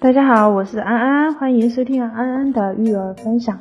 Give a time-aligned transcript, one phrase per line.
[0.00, 3.58] 大家好，我是安安，欢迎收听安安的育儿分享。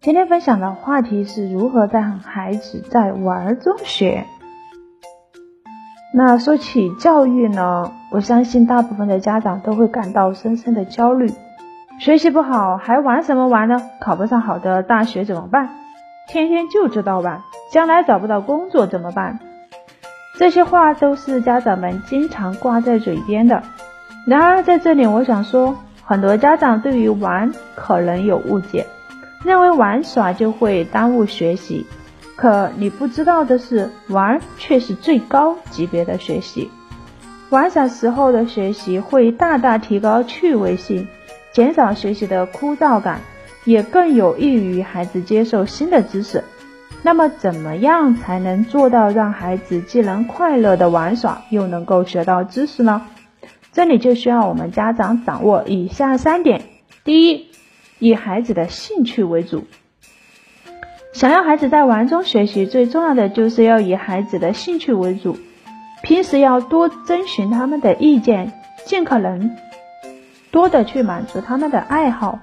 [0.00, 4.24] 今天分享的话题是如何让孩子在玩中学。
[6.14, 11.32] 那说起教育呢，我相信大部分的家长都会感到深深的焦虑。
[11.98, 13.82] 学习不好还玩什么玩呢？
[14.00, 15.70] 考不上好的大学怎么办？
[16.28, 19.40] 天天就知道玩，将来找不到工作怎么办？
[20.38, 23.64] 这些话都是家长们经常挂在嘴边的。
[24.26, 28.86] 然而，在这里我想说，很多家长对于玩可能有误解，
[29.44, 31.86] 认为玩耍就会耽误学习。
[32.36, 36.70] 可你不知道的是，玩却是最高级别的学习。
[37.48, 41.08] 玩耍时候的学习会大大提高趣味性，
[41.52, 43.20] 减少学习的枯燥感，
[43.64, 46.44] 也更有益于孩子接受新的知识。
[47.02, 53.02] 那么，怎么样才能做到让孩子既能快乐的玩耍，又能够学到知识呢？
[53.72, 56.62] 这里就需要我们家长掌握以下三点：
[57.04, 57.46] 第一，
[57.98, 59.64] 以孩子的兴趣为主。
[61.12, 65.36] 想要孩子在玩中学习，最重要的就是要以孩子的兴趣为主。
[66.02, 68.52] 平时要多征询他们的意见，
[68.86, 69.50] 尽可能
[70.50, 72.38] 多的去满足他们的爱好。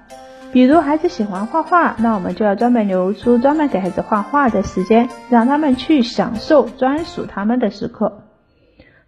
[0.52, 8.27] 比如孩子喜欢画画，那我们就要专门留出专门给孩子画画的时间，让他们去享受专属他们的时刻。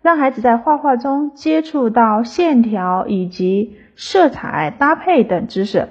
[0.01, 5.89] 让孩子在画画中接触到线条以及色彩搭配等知识。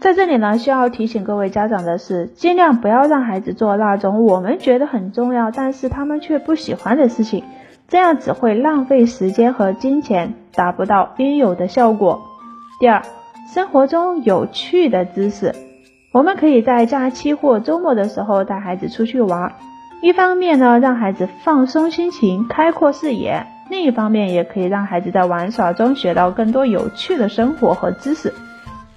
[0.00, 7.44] 在这里呢，需要提醒各位家长的是，尽量不要让孩子做那种我们觉得很重要，但是他们却不喜欢的事情，
[7.86, 12.22] 这样只会浪费时间和金钱，达不到应有的效果。
[12.78, 13.02] 第二，
[13.52, 15.54] 生活中有趣的知识，
[16.14, 19.52] 我们可以在假期或周末的时候带孩子出去玩。
[20.02, 28.32] 一方面呢，让孩子放松心情、开阔视野；另一方面，也可以让孩子在玩耍中学到更多有趣的生活和知识。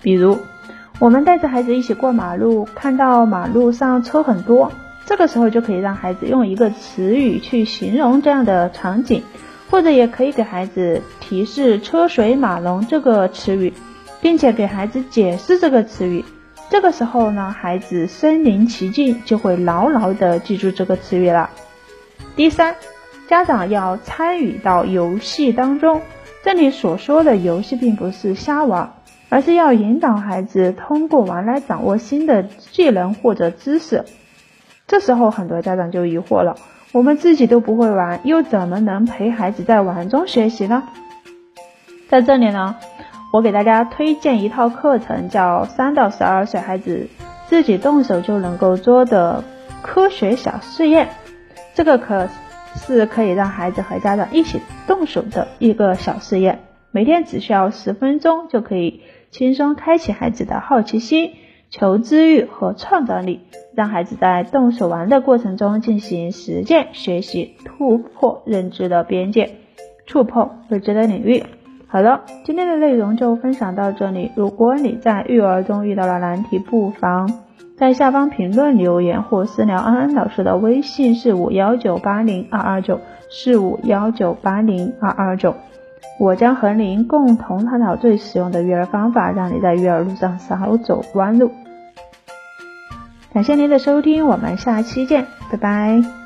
[0.01, 0.37] 比如，
[0.99, 4.71] 我们带着孩子一起过马路，看到马路上车很多，
[5.05, 9.23] 这个时候就可以让孩子用一个词语去形容这样的场景，
[9.69, 13.73] 或者也可以给孩子提示“车水马龙”这个词语，
[14.21, 16.23] 并且给孩子解释这个词语。
[16.73, 21.51] 这个时候呢，孩子身临其境，就会牢牢的记住这个词语了。
[22.35, 22.75] 第三，
[23.27, 26.01] 家长要参与到游戏当中。
[26.43, 28.91] 这里所说的游戏，并不是瞎玩，
[29.29, 34.05] 而是要引导孩子通过玩来掌握新的技能或者知识。
[34.87, 36.55] 这时候，很多家长就疑惑了：
[36.91, 40.81] 我们自己都不会玩，又怎么能陪孩子在玩中学习呢？
[42.09, 42.75] 在这里呢。
[43.33, 47.07] 我给大家推荐一套课程，叫三到十二岁孩子
[47.47, 49.43] 自己动手就能够做的
[49.81, 51.09] 科学小试验。
[51.73, 52.29] 这个可
[52.75, 56.59] 是可以让孩子和家长一起动手的一个小试验，
[56.91, 59.01] 每天只需要十分钟就可以
[59.31, 61.31] 轻松开启孩子的好奇心、
[61.71, 63.39] 求知欲和创造力，
[63.73, 69.55] 让孩子在动手玩的过程中进行实践学习，突破认知的边界，
[70.05, 71.43] 触碰未知的领域。
[71.93, 74.31] 好了，今天的内容就分享到这里。
[74.33, 77.31] 如果你在育儿中遇到了难题，不妨
[77.77, 82.99] 在下方评论留言或私聊安安老师的微信是五幺九八零二二九
[83.29, 85.53] 四五幺九八零二二九，
[86.19, 91.51] 我将和您共同探讨最实用的育儿方法，让你在育儿路上少走弯路。
[93.31, 96.22] 感谢您的收听，我们下期见，拜拜。